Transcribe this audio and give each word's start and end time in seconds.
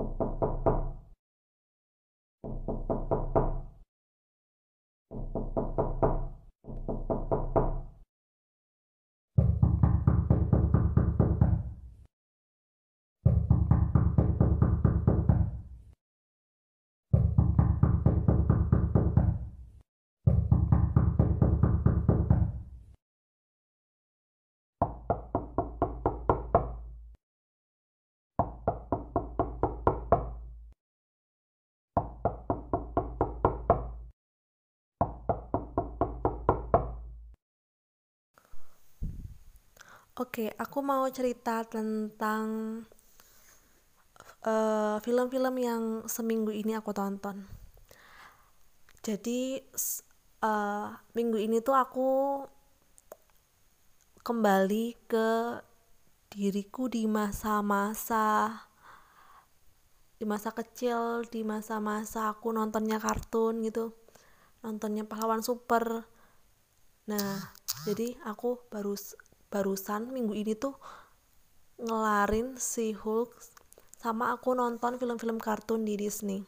you 0.00 0.40
Oke, 40.20 40.52
aku 40.52 40.84
mau 40.84 41.08
cerita 41.08 41.64
tentang 41.64 42.76
eh, 44.44 44.96
film-film 45.00 45.54
uh, 45.56 45.64
yang 45.64 45.82
seminggu 46.04 46.52
ini 46.52 46.76
aku 46.76 46.92
tonton. 46.92 47.48
Jadi 49.00 49.56
uh, 50.44 50.92
minggu 51.16 51.40
ini 51.40 51.64
tuh 51.64 51.72
aku 51.72 52.44
kembali 54.20 55.08
ke 55.08 55.56
diriku 56.28 56.92
di 56.92 57.08
masa-masa 57.08 58.60
di 60.20 60.28
masa 60.28 60.52
kecil, 60.52 61.24
di 61.32 61.40
masa-masa 61.48 62.28
aku 62.28 62.52
nontonnya 62.52 63.00
kartun 63.00 63.64
gitu, 63.64 63.96
nontonnya 64.60 65.08
pahlawan 65.08 65.40
super. 65.40 66.04
Nah, 67.08 67.40
jadi 67.88 68.20
aku 68.28 68.68
baru 68.68 68.92
barusan 69.50 70.14
minggu 70.14 70.32
ini 70.32 70.54
tuh 70.54 70.78
ngelarin 71.82 72.54
si 72.56 72.94
Hulk 72.94 73.34
sama 74.00 74.32
aku 74.32 74.56
nonton 74.56 74.96
film-film 74.96 75.36
kartun 75.36 75.84
di 75.84 75.98
Disney. 75.98 76.46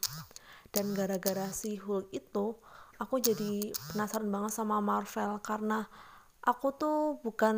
Dan 0.73 0.97
gara-gara 0.97 1.53
si 1.53 1.77
Hulk 1.77 2.09
itu 2.17 2.57
aku 2.97 3.21
jadi 3.21 3.75
penasaran 3.93 4.31
banget 4.31 4.53
sama 4.57 4.81
Marvel 4.81 5.43
karena 5.45 5.85
aku 6.41 6.73
tuh 6.73 7.21
bukan 7.21 7.57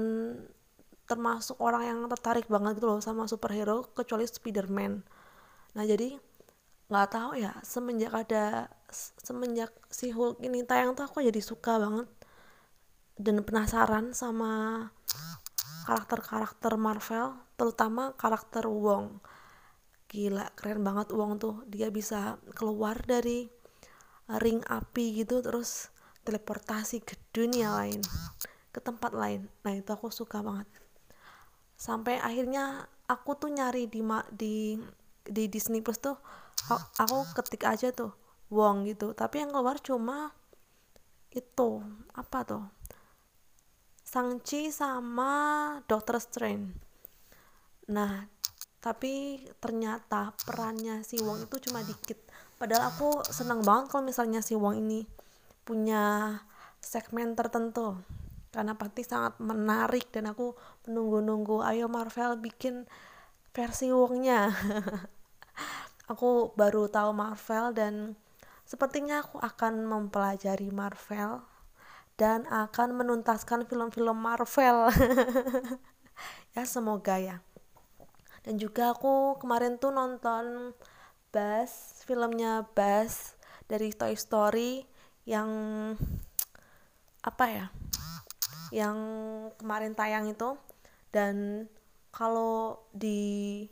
termasuk 1.05 1.61
orang 1.61 1.85
yang 1.85 1.99
tertarik 2.09 2.49
banget 2.49 2.81
gitu 2.81 2.89
loh 2.89 3.01
sama 3.05 3.29
superhero 3.29 3.87
kecuali 3.93 4.25
Spider-Man. 4.25 5.05
Nah 5.77 5.85
jadi 5.85 6.17
nggak 6.89 7.09
tahu 7.13 7.31
ya 7.41 7.53
semenjak 7.65 8.13
ada 8.13 8.69
semenjak 9.21 9.73
si 9.89 10.13
Hulk 10.13 10.41
ini 10.45 10.65
tayang 10.65 10.93
tuh 10.93 11.09
aku 11.09 11.25
jadi 11.25 11.41
suka 11.41 11.81
banget 11.81 12.09
dan 13.17 13.41
penasaran 13.47 14.11
sama 14.13 14.89
karakter-karakter 15.85 16.75
Marvel 16.81 17.37
terutama 17.61 18.17
karakter 18.17 18.65
Wong. 18.67 19.21
Gila 20.09 20.49
keren 20.57 20.81
banget 20.81 21.13
Wong 21.13 21.37
tuh. 21.37 21.63
Dia 21.69 21.93
bisa 21.93 22.41
keluar 22.57 22.99
dari 23.05 23.47
ring 24.41 24.65
api 24.65 25.21
gitu 25.21 25.45
terus 25.45 25.93
teleportasi 26.25 27.05
ke 27.05 27.21
dunia 27.37 27.77
lain 27.77 28.01
ke 28.73 28.81
tempat 28.83 29.13
lain. 29.15 29.47
Nah 29.63 29.73
itu 29.77 29.91
aku 29.93 30.09
suka 30.11 30.41
banget. 30.41 30.67
Sampai 31.77 32.19
akhirnya 32.19 32.89
aku 33.07 33.37
tuh 33.37 33.53
nyari 33.53 33.87
di 33.87 34.01
di 34.35 34.81
di 35.25 35.45
Disney 35.47 35.85
Plus 35.85 36.01
tuh 36.01 36.17
aku 36.99 37.19
ketik 37.37 37.69
aja 37.69 37.93
tuh 37.93 38.11
Wong 38.49 38.89
gitu. 38.89 39.13
Tapi 39.13 39.45
yang 39.45 39.53
keluar 39.53 39.79
cuma 39.79 40.33
itu 41.35 41.83
apa 42.15 42.39
tuh 42.47 42.65
Sangchi 44.15 44.71
sama 44.71 45.75
Doctor 45.91 46.23
Strange. 46.23 46.71
Nah, 47.91 48.23
tapi 48.79 49.43
ternyata 49.59 50.31
perannya 50.47 51.03
si 51.03 51.19
Wong 51.19 51.43
itu 51.51 51.59
cuma 51.67 51.83
dikit. 51.83 52.23
Padahal 52.55 52.95
aku 52.95 53.27
senang 53.27 53.67
banget 53.67 53.91
kalau 53.91 54.07
misalnya 54.07 54.39
si 54.39 54.55
Wong 54.55 54.79
ini 54.79 55.03
punya 55.67 56.39
segmen 56.79 57.35
tertentu 57.35 57.99
karena 58.55 58.79
pasti 58.79 59.03
sangat 59.03 59.35
menarik 59.43 60.07
dan 60.15 60.31
aku 60.31 60.55
menunggu-nunggu 60.87 61.67
ayo 61.67 61.91
Marvel 61.91 62.39
bikin 62.39 62.87
versi 63.51 63.91
Wongnya 63.91 64.55
aku 66.13 66.55
baru 66.55 66.87
tahu 66.87 67.11
Marvel 67.11 67.75
dan 67.75 68.15
sepertinya 68.63 69.27
aku 69.27 69.43
akan 69.43 69.91
mempelajari 69.91 70.71
Marvel 70.71 71.43
dan 72.15 72.47
akan 72.47 72.95
menuntaskan 72.95 73.67
film-film 73.67 74.19
Marvel. 74.19 74.79
Ya 76.55 76.63
semoga 76.63 77.19
ya. 77.19 77.43
Dan 78.47 78.63
juga 78.63 78.95
aku 78.95 79.35
kemarin 79.43 79.75
tuh 79.83 79.91
nonton 79.91 80.71
Buzz 81.35 82.07
filmnya 82.07 82.63
Buzz 82.79 83.35
dari 83.67 83.91
Toy 83.91 84.15
Story 84.15 84.87
yang 85.27 85.51
apa 87.27 87.45
ya 87.51 87.67
yang 88.71 88.97
kemarin 89.59 89.99
tayang 89.99 90.31
itu. 90.31 90.55
Dan 91.11 91.67
kalau 92.15 92.87
di 92.95 93.67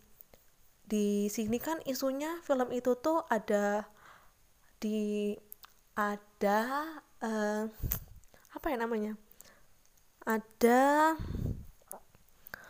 di 0.91 1.31
sini 1.31 1.63
kan 1.63 1.79
isunya 1.87 2.43
film 2.43 2.75
itu 2.75 2.99
tuh 2.99 3.23
ada 3.31 3.87
di 4.83 5.39
ada 5.95 6.99
uh, 7.23 7.71
apa 8.63 8.71
ya 8.71 8.79
namanya? 8.79 9.19
Ada 10.23 11.19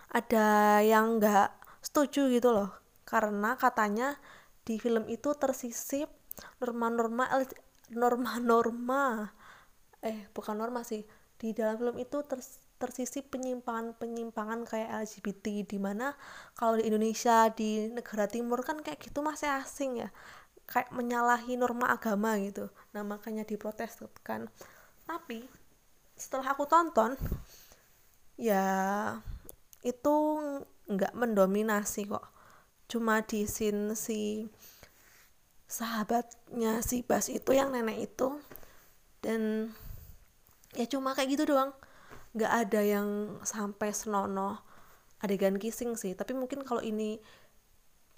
ada 0.09 0.49
yang 0.81 1.21
nggak 1.21 1.53
setuju 1.85 2.33
gitu 2.33 2.49
loh. 2.49 2.73
Karena 3.05 3.61
katanya 3.61 4.17
di 4.65 4.81
film 4.81 5.05
itu 5.13 5.37
tersisip 5.37 6.09
norma-norma 6.65 7.29
norma-norma. 7.93 9.37
Eh 10.01 10.33
bukan 10.33 10.57
norma 10.57 10.81
sih. 10.81 11.05
Di 11.37 11.53
dalam 11.53 11.77
film 11.77 12.01
itu 12.01 12.25
ters, 12.25 12.65
tersisip 12.81 13.29
penyimpangan-penyimpangan 13.29 14.65
kayak 14.65 15.05
LGBT 15.05 15.69
di 15.69 15.77
mana 15.77 16.17
kalau 16.57 16.81
di 16.81 16.89
Indonesia 16.89 17.53
di 17.53 17.93
negara 17.93 18.25
timur 18.33 18.65
kan 18.65 18.81
kayak 18.81 18.97
gitu 18.97 19.21
masih 19.21 19.61
asing 19.61 20.01
ya. 20.01 20.09
Kayak 20.65 20.89
menyalahi 20.89 21.61
norma 21.61 21.93
agama 21.93 22.41
gitu. 22.41 22.73
Nah 22.97 23.05
makanya 23.05 23.45
diprotes 23.45 24.01
kan 24.25 24.49
tapi 25.05 25.45
setelah 26.23 26.55
aku 26.55 26.71
tonton 26.71 27.19
ya 28.39 28.63
itu 29.83 30.15
nggak 30.87 31.19
mendominasi 31.19 32.07
kok. 32.07 32.23
Cuma 32.87 33.27
di 33.27 33.51
scene 33.51 33.99
si 33.99 34.47
sahabatnya 35.67 36.85
si 36.85 37.03
Bas 37.03 37.27
itu 37.27 37.51
yang 37.51 37.75
nenek 37.75 38.13
itu. 38.15 38.39
Dan 39.19 39.73
ya 40.79 40.87
cuma 40.87 41.19
kayak 41.19 41.35
gitu 41.35 41.45
doang. 41.51 41.75
Nggak 42.39 42.53
ada 42.69 42.81
yang 42.87 43.09
sampai 43.43 43.91
senonoh 43.91 44.63
adegan 45.19 45.59
kissing 45.59 45.99
sih. 45.99 46.15
Tapi 46.15 46.39
mungkin 46.39 46.63
kalau 46.63 46.83
ini 46.83 47.19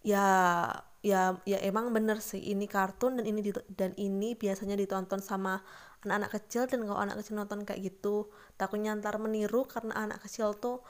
ya 0.04 0.68
ya 1.04 1.36
ya 1.44 1.60
emang 1.60 1.92
bener 1.92 2.24
sih 2.24 2.40
ini 2.40 2.64
kartun 2.64 3.20
dan 3.20 3.28
ini 3.28 3.52
dan 3.68 3.92
ini 4.00 4.32
biasanya 4.32 4.72
ditonton 4.72 5.20
sama 5.20 5.60
anak-anak 6.00 6.32
kecil 6.40 6.64
dan 6.64 6.88
kalau 6.88 6.96
anak 6.96 7.20
kecil 7.20 7.36
nonton 7.36 7.68
kayak 7.68 7.92
gitu 7.92 8.32
takutnya 8.56 8.96
ntar 8.96 9.20
meniru 9.20 9.68
karena 9.68 10.08
anak 10.08 10.24
kecil 10.24 10.56
tuh 10.56 10.80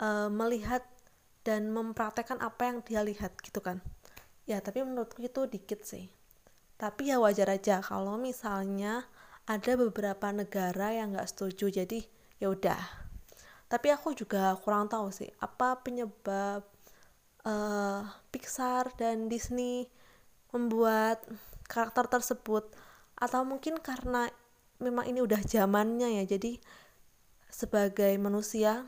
uh, 0.00 0.32
melihat 0.32 0.80
dan 1.44 1.68
mempraktekkan 1.68 2.40
apa 2.40 2.72
yang 2.72 2.78
dia 2.80 3.04
lihat 3.04 3.36
gitu 3.44 3.60
kan. 3.60 3.84
Ya 4.48 4.64
tapi 4.64 4.80
menurutku 4.80 5.20
itu 5.20 5.44
dikit 5.44 5.84
sih. 5.84 6.08
Tapi 6.80 7.12
ya 7.12 7.20
wajar 7.20 7.52
aja 7.52 7.84
kalau 7.84 8.16
misalnya 8.16 9.04
ada 9.44 9.72
beberapa 9.76 10.32
negara 10.32 10.96
yang 10.96 11.12
nggak 11.12 11.28
setuju 11.28 11.68
jadi 11.84 12.00
ya 12.40 12.48
udah. 12.48 12.80
Tapi 13.68 13.88
aku 13.92 14.16
juga 14.16 14.56
kurang 14.64 14.88
tahu 14.88 15.12
sih 15.12 15.28
apa 15.44 15.76
penyebab 15.84 16.71
uh, 17.46 18.06
Pixar 18.30 18.90
dan 18.98 19.26
Disney 19.26 19.90
membuat 20.52 21.22
karakter 21.66 22.08
tersebut. 22.08 22.68
Atau 23.18 23.46
mungkin 23.46 23.78
karena 23.78 24.28
memang 24.82 25.06
ini 25.06 25.22
udah 25.22 25.38
zamannya 25.46 26.22
ya 26.22 26.24
jadi 26.26 26.58
sebagai 27.52 28.10
manusia 28.18 28.82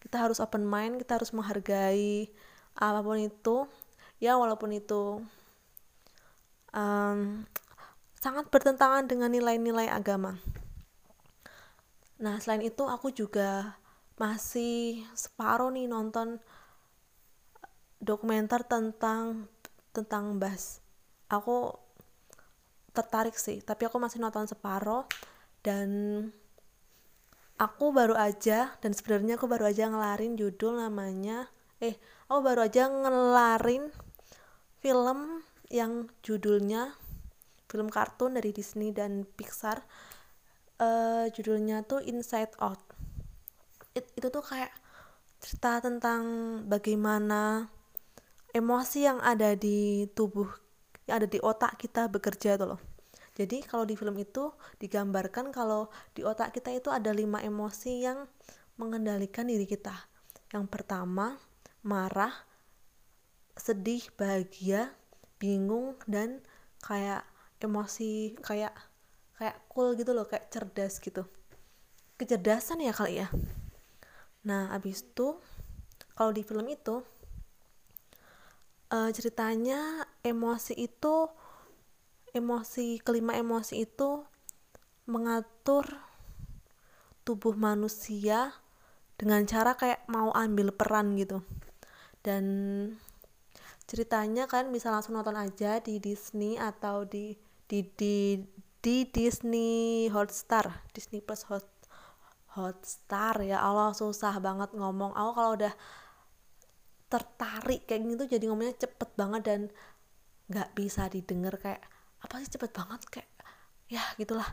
kita 0.00 0.24
harus 0.24 0.40
open 0.40 0.64
mind 0.64 1.04
kita 1.04 1.20
harus 1.20 1.36
menghargai 1.36 2.32
apa 2.76 3.00
pun 3.04 3.20
itu. 3.20 3.68
Ya 4.22 4.40
walaupun 4.40 4.72
itu 4.72 5.20
um, 6.72 7.44
sangat 8.16 8.48
bertentangan 8.48 9.04
dengan 9.04 9.28
nilai-nilai 9.28 9.92
agama. 9.92 10.40
Nah 12.18 12.40
selain 12.40 12.64
itu 12.64 12.88
aku 12.88 13.12
juga 13.12 13.76
masih 14.16 15.02
separuh 15.12 15.74
nih 15.74 15.90
nonton 15.90 16.38
dokumenter 18.04 18.62
tentang 18.68 19.48
tentang 19.96 20.36
bass 20.36 20.84
aku 21.32 21.72
tertarik 22.94 23.34
sih 23.34 23.64
tapi 23.64 23.88
aku 23.88 23.96
masih 23.98 24.22
nonton 24.22 24.46
separoh 24.46 25.08
dan 25.64 25.88
aku 27.58 27.90
baru 27.90 28.14
aja 28.14 28.76
dan 28.78 28.92
sebenarnya 28.92 29.40
aku 29.40 29.48
baru 29.48 29.72
aja 29.72 29.90
ngelarin 29.90 30.36
judul 30.36 30.78
namanya 30.78 31.48
eh 31.82 31.96
aku 32.28 32.40
baru 32.44 32.68
aja 32.68 32.86
ngelarin 32.86 33.90
film 34.78 35.42
yang 35.72 36.12
judulnya 36.22 36.94
film 37.66 37.90
kartun 37.90 38.38
dari 38.38 38.54
Disney 38.54 38.94
dan 38.94 39.26
Pixar 39.26 39.82
uh, 40.78 41.26
judulnya 41.30 41.82
tuh 41.82 42.02
Inside 42.02 42.54
Out. 42.62 42.80
It, 43.94 44.10
itu 44.14 44.30
tuh 44.30 44.42
kayak 44.42 44.70
cerita 45.42 45.82
tentang 45.82 46.22
bagaimana 46.66 47.68
emosi 48.54 48.98
yang 49.04 49.18
ada 49.18 49.58
di 49.58 50.06
tubuh 50.14 50.46
yang 51.10 51.20
ada 51.20 51.28
di 51.28 51.42
otak 51.42 51.76
kita 51.76 52.06
bekerja 52.08 52.56
tuh 52.56 52.74
loh. 52.74 52.80
Jadi 53.34 53.66
kalau 53.66 53.82
di 53.82 53.98
film 53.98 54.14
itu 54.14 54.54
digambarkan 54.78 55.50
kalau 55.50 55.90
di 56.14 56.22
otak 56.22 56.54
kita 56.54 56.70
itu 56.70 56.88
ada 56.94 57.10
lima 57.10 57.42
emosi 57.42 58.06
yang 58.06 58.30
mengendalikan 58.78 59.50
diri 59.50 59.66
kita. 59.66 59.92
Yang 60.54 60.70
pertama 60.70 61.34
marah 61.82 62.30
sedih 63.58 64.06
bahagia 64.14 64.94
bingung 65.42 65.98
dan 66.06 66.38
kayak 66.78 67.26
emosi 67.58 68.38
kayak 68.38 68.74
kayak 69.34 69.56
cool 69.66 69.98
gitu 69.98 70.14
loh 70.14 70.30
kayak 70.30 70.46
cerdas 70.54 71.02
gitu. 71.02 71.26
Kecerdasan 72.14 72.86
ya 72.86 72.94
kali 72.94 73.18
ya. 73.18 73.28
Nah 74.46 74.70
abis 74.70 75.02
itu 75.02 75.42
kalau 76.14 76.30
di 76.30 76.46
film 76.46 76.70
itu 76.70 77.02
uh, 78.94 79.10
ceritanya 79.10 80.06
emosi 80.22 80.78
itu 80.78 81.26
emosi 82.30 83.02
kelima 83.02 83.34
emosi 83.34 83.82
itu 83.82 84.22
mengatur 85.10 85.84
tubuh 87.26 87.58
manusia 87.58 88.54
dengan 89.18 89.42
cara 89.46 89.74
kayak 89.74 90.06
mau 90.06 90.30
ambil 90.34 90.70
peran 90.70 91.18
gitu. 91.18 91.42
Dan 92.24 92.44
ceritanya 93.84 94.48
kan 94.48 94.72
bisa 94.72 94.88
langsung 94.88 95.18
nonton 95.18 95.36
aja 95.36 95.82
di 95.82 96.00
Disney 96.00 96.56
atau 96.56 97.04
di 97.04 97.36
di 97.68 97.84
di 97.96 98.40
di 98.80 98.96
Disney 99.08 100.08
Hotstar. 100.10 100.84
Disney 100.92 101.20
Plus 101.20 101.44
Hot 101.48 101.68
Hotstar 102.54 103.40
ya 103.44 103.60
Allah 103.60 103.92
susah 103.92 104.36
banget 104.40 104.72
ngomong. 104.76 105.12
Aku 105.14 105.30
kalau 105.36 105.50
udah 105.56 105.72
tertarik 107.08 107.86
kayak 107.86 108.02
gitu 108.04 108.24
jadi 108.38 108.44
ngomongnya 108.50 108.76
cepet 108.88 109.10
banget 109.14 109.42
dan 109.46 109.60
nggak 110.50 110.76
bisa 110.76 111.08
didengar 111.08 111.56
kayak 111.56 111.82
apa 112.20 112.40
sih 112.40 112.50
cepet 112.52 112.70
banget? 112.72 113.00
Kayak 113.08 113.30
ya 113.88 114.04
gitulah. 114.16 114.48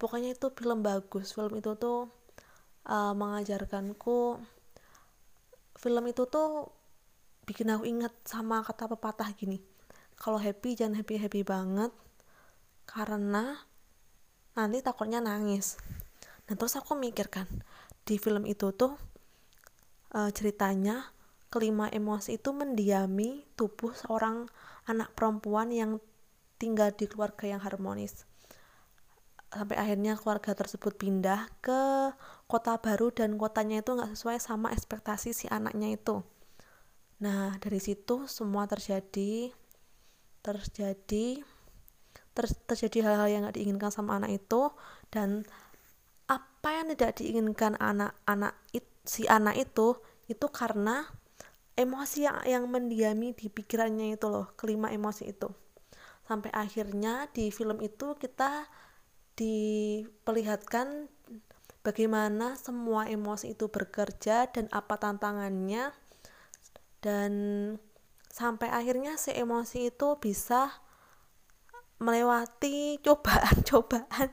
Pokoknya 0.00 0.32
itu 0.32 0.48
film 0.52 0.80
bagus. 0.80 1.36
Film 1.36 1.60
itu 1.60 1.76
tuh 1.76 2.08
uh, 2.88 3.12
mengajarkanku 3.12 4.40
film 5.80 6.04
itu 6.12 6.28
tuh 6.28 6.68
bikin 7.48 7.72
aku 7.72 7.88
ingat 7.88 8.12
sama 8.28 8.60
kata 8.60 8.84
pepatah 8.84 9.32
gini 9.32 9.58
kalau 10.20 10.36
happy 10.36 10.76
jangan 10.76 11.00
happy 11.00 11.16
happy 11.16 11.40
banget 11.40 11.88
karena 12.84 13.56
nanti 14.52 14.84
takutnya 14.84 15.24
nangis. 15.24 15.80
Dan 16.44 16.60
terus 16.60 16.76
aku 16.76 16.92
mikirkan 16.98 17.48
di 18.04 18.20
film 18.20 18.44
itu 18.44 18.74
tuh 18.76 18.92
uh, 20.12 20.28
ceritanya 20.34 21.08
kelima 21.50 21.90
emosi 21.90 22.38
itu 22.38 22.54
mendiami 22.54 23.42
tubuh 23.58 23.90
seorang 23.90 24.46
anak 24.86 25.12
perempuan 25.18 25.74
yang 25.74 25.98
tinggal 26.62 26.94
di 26.94 27.10
keluarga 27.10 27.50
yang 27.50 27.58
harmonis. 27.58 28.24
Sampai 29.50 29.74
akhirnya 29.74 30.14
keluarga 30.14 30.54
tersebut 30.54 30.94
pindah 30.94 31.50
ke 31.58 32.14
kota 32.46 32.78
baru 32.78 33.10
dan 33.10 33.34
kotanya 33.34 33.82
itu 33.82 33.98
nggak 33.98 34.14
sesuai 34.14 34.38
sama 34.38 34.70
ekspektasi 34.70 35.34
si 35.34 35.46
anaknya 35.50 35.90
itu. 35.90 36.22
Nah 37.18 37.58
dari 37.58 37.82
situ 37.82 38.30
semua 38.30 38.70
terjadi 38.70 39.50
terjadi 40.40 41.42
ter, 42.30 42.44
terjadi 42.70 43.10
hal-hal 43.10 43.26
yang 43.26 43.40
nggak 43.42 43.58
diinginkan 43.58 43.90
sama 43.90 44.22
anak 44.22 44.38
itu 44.38 44.70
dan 45.10 45.42
apa 46.30 46.68
yang 46.70 46.94
tidak 46.94 47.18
diinginkan 47.18 47.74
anak-anak 47.74 48.54
si 49.02 49.26
anak 49.26 49.58
itu 49.58 49.98
itu 50.30 50.46
karena 50.46 51.10
emosi 51.80 52.28
yang 52.28 52.38
yang 52.44 52.64
mendiami 52.68 53.32
di 53.32 53.48
pikirannya 53.48 54.14
itu 54.14 54.28
loh 54.28 54.52
kelima 54.60 54.92
emosi 54.92 55.32
itu. 55.32 55.48
Sampai 56.28 56.52
akhirnya 56.52 57.26
di 57.32 57.48
film 57.48 57.80
itu 57.80 58.14
kita 58.20 58.68
diperlihatkan 59.34 61.08
bagaimana 61.80 62.54
semua 62.60 63.08
emosi 63.08 63.56
itu 63.56 63.72
bekerja 63.72 64.52
dan 64.52 64.68
apa 64.70 65.00
tantangannya. 65.00 65.90
Dan 67.00 67.32
sampai 68.28 68.68
akhirnya 68.68 69.16
si 69.16 69.32
emosi 69.32 69.88
itu 69.88 70.20
bisa 70.20 70.68
melewati 71.96 72.96
cobaan-cobaan 73.04 74.30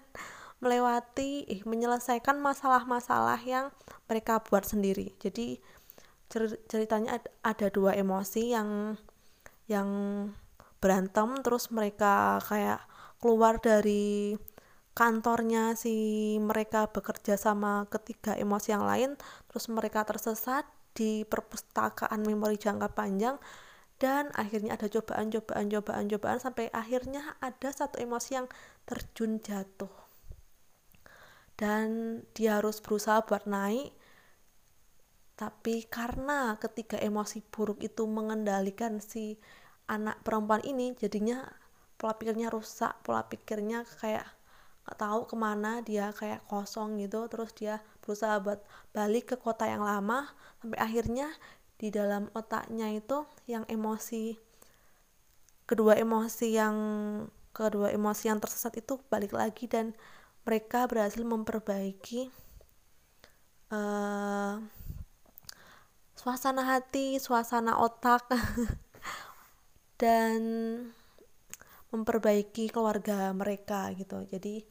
melewati 0.58 1.46
eh, 1.46 1.62
menyelesaikan 1.70 2.42
masalah-masalah 2.42 3.38
yang 3.46 3.70
mereka 4.10 4.42
buat 4.42 4.66
sendiri. 4.66 5.14
Jadi 5.22 5.62
ceritanya 6.68 7.24
ada 7.44 7.68
dua 7.72 7.96
emosi 7.96 8.52
yang 8.52 9.00
yang 9.68 9.90
berantem 10.80 11.40
terus 11.44 11.72
mereka 11.72 12.40
kayak 12.44 12.84
keluar 13.20 13.60
dari 13.60 14.36
kantornya 14.94 15.78
si 15.78 15.96
mereka 16.42 16.90
bekerja 16.90 17.38
sama 17.38 17.86
ketiga 17.90 18.34
emosi 18.34 18.74
yang 18.74 18.86
lain 18.86 19.12
terus 19.50 19.70
mereka 19.70 20.04
tersesat 20.06 20.66
di 20.98 21.22
perpustakaan 21.24 22.26
memori 22.26 22.58
jangka 22.58 22.90
panjang 22.98 23.38
dan 23.98 24.30
akhirnya 24.38 24.78
ada 24.78 24.86
cobaan 24.90 25.34
cobaan 25.34 25.70
cobaan 25.74 26.06
cobaan 26.06 26.38
sampai 26.38 26.70
akhirnya 26.70 27.38
ada 27.42 27.70
satu 27.74 27.98
emosi 27.98 28.38
yang 28.38 28.48
terjun 28.86 29.42
jatuh. 29.42 29.90
Dan 31.58 32.22
dia 32.38 32.62
harus 32.62 32.78
berusaha 32.78 33.26
buat 33.26 33.50
naik 33.50 33.97
tapi 35.38 35.86
karena 35.86 36.58
ketika 36.58 36.98
emosi 36.98 37.46
buruk 37.54 37.86
itu 37.86 38.10
mengendalikan 38.10 38.98
si 38.98 39.38
anak 39.86 40.20
perempuan 40.26 40.66
ini 40.66 40.98
jadinya 40.98 41.46
pola 41.96 42.18
pikirnya 42.18 42.50
rusak 42.50 42.98
pola 43.06 43.22
pikirnya 43.30 43.86
kayak 44.02 44.26
gak 44.88 44.98
tahu 44.98 45.30
ke 45.30 45.36
mana 45.38 45.86
dia 45.86 46.10
kayak 46.16 46.42
kosong 46.50 46.98
gitu. 46.98 47.30
Terus 47.30 47.52
dia 47.54 47.86
berusaha 48.02 48.42
buat 48.42 48.66
balik 48.98 49.36
ke 49.36 49.36
kota 49.38 49.70
yang 49.70 49.86
lama 49.86 50.26
sampai 50.64 50.80
akhirnya 50.82 51.30
di 51.78 51.94
dalam 51.94 52.34
otaknya 52.34 52.90
itu 52.98 53.30
yang 53.46 53.62
emosi 53.70 54.34
kedua 55.70 55.94
emosi 56.00 56.48
yang 56.58 56.76
kedua 57.54 57.94
emosi 57.94 58.34
yang 58.34 58.42
tersesat 58.42 58.74
itu 58.82 58.98
balik 59.14 59.38
lagi 59.38 59.70
dan 59.70 59.94
mereka 60.48 60.90
berhasil 60.90 61.22
memperbaiki 61.22 62.34
uh, 63.70 64.64
suasana 66.18 66.66
hati, 66.66 67.22
suasana 67.22 67.78
otak 67.78 68.26
dan 70.02 70.42
memperbaiki 71.94 72.74
keluarga 72.74 73.30
mereka 73.38 73.94
gitu. 73.94 74.26
Jadi 74.26 74.66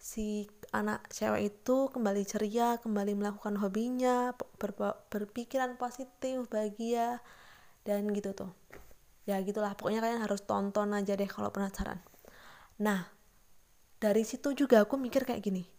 si 0.00 0.48
anak 0.72 1.12
cewek 1.12 1.52
itu 1.52 1.92
kembali 1.92 2.22
ceria, 2.24 2.80
kembali 2.80 3.12
melakukan 3.12 3.60
hobinya, 3.60 4.32
ber 4.56 4.72
berpikiran 5.12 5.76
positif, 5.76 6.48
bahagia 6.48 7.20
dan 7.84 8.08
gitu 8.16 8.32
tuh. 8.32 8.50
Ya 9.28 9.36
gitulah, 9.44 9.76
pokoknya 9.76 10.00
kalian 10.00 10.24
harus 10.24 10.42
tonton 10.48 10.96
aja 10.96 11.12
deh 11.12 11.28
kalau 11.28 11.52
penasaran. 11.52 12.00
Nah, 12.80 13.04
dari 14.00 14.24
situ 14.24 14.56
juga 14.56 14.84
aku 14.86 14.96
mikir 14.96 15.28
kayak 15.28 15.44
gini 15.44 15.75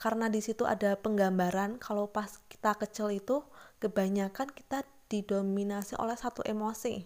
karena 0.00 0.32
di 0.32 0.40
situ 0.40 0.64
ada 0.64 0.96
penggambaran 0.96 1.76
kalau 1.76 2.08
pas 2.08 2.40
kita 2.48 2.72
kecil 2.80 3.12
itu 3.12 3.44
kebanyakan 3.84 4.48
kita 4.48 4.80
didominasi 5.12 5.92
oleh 6.00 6.16
satu 6.16 6.40
emosi. 6.40 7.04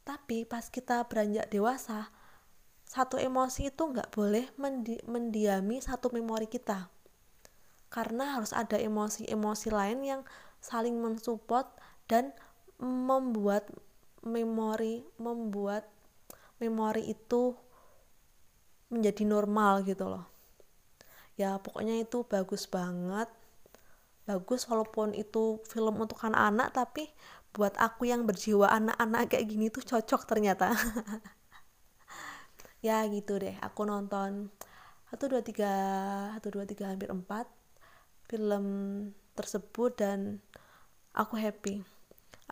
Tapi 0.00 0.48
pas 0.48 0.64
kita 0.72 1.04
beranjak 1.04 1.52
dewasa, 1.52 2.08
satu 2.88 3.20
emosi 3.20 3.68
itu 3.68 3.84
nggak 3.84 4.08
boleh 4.16 4.48
mendi 4.56 4.96
mendiami 5.04 5.76
satu 5.84 6.08
memori 6.08 6.48
kita. 6.48 6.88
Karena 7.92 8.40
harus 8.40 8.56
ada 8.56 8.80
emosi-emosi 8.80 9.68
lain 9.68 10.00
yang 10.08 10.22
saling 10.64 10.96
mensupport 10.96 11.68
dan 12.08 12.32
membuat 12.80 13.68
memori 14.24 15.04
membuat 15.20 15.84
memori 16.64 17.12
itu 17.12 17.52
menjadi 18.88 19.28
normal 19.28 19.84
gitu 19.84 20.08
loh 20.08 20.37
ya 21.40 21.56
pokoknya 21.62 22.02
itu 22.04 22.26
bagus 22.26 22.66
banget. 22.66 23.30
Bagus 24.28 24.68
walaupun 24.68 25.16
itu 25.16 25.62
film 25.64 25.94
untuk 26.04 26.20
anak-anak 26.20 26.68
tapi 26.76 27.08
buat 27.56 27.72
aku 27.80 28.10
yang 28.12 28.28
berjiwa 28.28 28.68
anak-anak 28.68 29.32
kayak 29.32 29.46
gini 29.48 29.66
tuh 29.72 29.82
cocok 29.86 30.22
ternyata. 30.28 30.74
Ya 32.78 33.02
gitu 33.10 33.42
deh. 33.42 33.58
Aku 33.58 33.82
nonton 33.82 34.54
satu 35.10 35.26
dua 35.26 35.42
tiga 35.42 35.72
satu 36.38 36.48
dua 36.54 36.62
tiga 36.62 36.86
hampir 36.94 37.10
empat 37.10 37.50
film 38.30 38.64
tersebut 39.34 39.98
dan 39.98 40.38
aku 41.10 41.34
happy. 41.34 41.82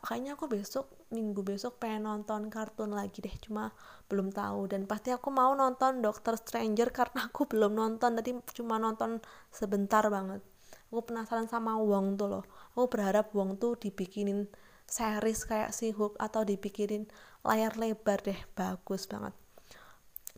Kayaknya 0.02 0.34
aku 0.34 0.50
besok 0.50 0.90
minggu 1.10 1.46
besok 1.46 1.78
pengen 1.78 2.10
nonton 2.10 2.50
kartun 2.50 2.90
lagi 2.90 3.22
deh 3.22 3.34
cuma 3.42 3.70
belum 4.10 4.34
tahu. 4.34 4.66
Dan 4.70 4.90
pasti 4.90 5.14
aku 5.14 5.30
mau 5.30 5.54
nonton 5.54 6.02
Doctor 6.02 6.34
Stranger 6.38 6.90
karena 6.90 7.30
aku 7.30 7.46
belum 7.50 7.72
nonton 7.74 8.18
tadi 8.18 8.34
cuma 8.56 8.76
nonton 8.80 9.22
sebentar 9.54 10.02
banget. 10.10 10.42
Aku 10.90 11.02
penasaran 11.02 11.50
sama 11.50 11.78
Wong 11.78 12.18
tuh 12.18 12.28
loh. 12.30 12.44
Aku 12.74 12.86
berharap 12.90 13.34
Wong 13.34 13.58
tuh 13.58 13.74
dibikinin 13.78 14.46
series 14.86 15.42
kayak 15.46 15.74
si 15.74 15.90
Hook 15.90 16.14
atau 16.22 16.46
dibikinin 16.46 17.10
layar 17.42 17.74
lebar 17.74 18.22
deh 18.22 18.38
bagus 18.54 19.10
banget. 19.10 19.34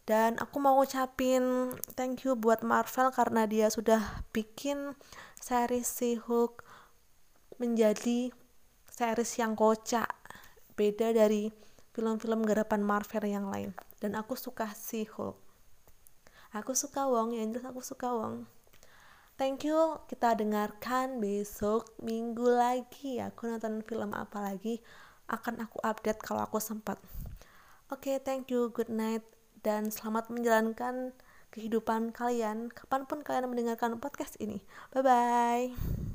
Dan 0.08 0.40
aku 0.40 0.56
mau 0.56 0.80
ngucapin 0.80 1.76
thank 1.92 2.24
you 2.24 2.32
buat 2.32 2.64
Marvel 2.64 3.12
karena 3.12 3.44
dia 3.44 3.68
sudah 3.68 4.24
bikin 4.32 4.96
series 5.36 5.84
si 5.84 6.16
Hook 6.16 6.64
menjadi 7.60 8.32
series 8.88 9.36
yang 9.36 9.52
kocak 9.52 10.08
beda 10.78 11.10
dari 11.10 11.50
film-film 11.90 12.46
garapan 12.46 12.86
Marvel 12.86 13.26
yang 13.26 13.50
lain. 13.50 13.74
Dan 13.98 14.14
aku 14.14 14.38
suka 14.38 14.70
si 14.78 15.02
Hulk. 15.02 15.34
Aku 16.54 16.72
suka 16.72 17.10
Wong 17.10 17.34
ya 17.34 17.42
jelas 17.44 17.66
aku 17.66 17.82
suka 17.82 18.14
Wong. 18.14 18.46
Thank 19.36 19.68
you 19.68 20.00
kita 20.06 20.34
dengarkan 20.38 21.18
besok 21.22 21.94
minggu 22.02 22.42
lagi 22.42 23.22
aku 23.22 23.46
nonton 23.46 23.86
film 23.86 24.10
apa 24.10 24.42
lagi 24.42 24.82
akan 25.28 25.62
aku 25.62 25.78
update 25.84 26.24
kalau 26.24 26.42
aku 26.42 26.56
sempat. 26.58 26.96
Oke 27.92 28.14
okay, 28.14 28.16
thank 28.18 28.48
you 28.48 28.72
good 28.72 28.88
night 28.88 29.22
dan 29.60 29.92
selamat 29.92 30.32
menjalankan 30.32 31.12
kehidupan 31.52 32.16
kalian 32.16 32.72
kapan 32.72 33.04
pun 33.04 33.20
kalian 33.20 33.52
mendengarkan 33.52 34.00
podcast 34.00 34.40
ini. 34.40 34.64
Bye 34.90 35.04
bye 35.04 36.07